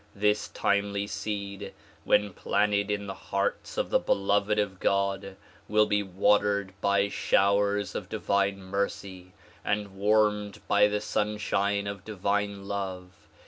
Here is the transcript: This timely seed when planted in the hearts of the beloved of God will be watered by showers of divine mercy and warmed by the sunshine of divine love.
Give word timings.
This 0.15 0.47
timely 0.47 1.05
seed 1.05 1.75
when 2.05 2.33
planted 2.33 2.89
in 2.89 3.05
the 3.05 3.13
hearts 3.13 3.77
of 3.77 3.91
the 3.91 3.99
beloved 3.99 4.57
of 4.57 4.79
God 4.79 5.35
will 5.67 5.85
be 5.85 6.01
watered 6.01 6.73
by 6.81 7.07
showers 7.07 7.93
of 7.93 8.09
divine 8.09 8.63
mercy 8.63 9.31
and 9.63 9.95
warmed 9.95 10.59
by 10.67 10.87
the 10.87 11.01
sunshine 11.01 11.85
of 11.85 12.03
divine 12.03 12.67
love. 12.67 13.09